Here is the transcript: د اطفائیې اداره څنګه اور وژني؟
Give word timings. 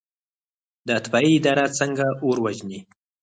د 0.87 0.89
اطفائیې 0.99 1.35
اداره 1.37 1.65
څنګه 1.79 2.05
اور 2.25 2.37
وژني؟ 2.45 2.79